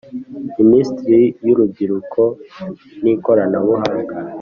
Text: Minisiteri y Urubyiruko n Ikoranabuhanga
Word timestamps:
Minisiteri 0.59 1.23
y 1.45 1.49
Urubyiruko 1.53 2.21
n 3.01 3.03
Ikoranabuhanga 3.13 4.13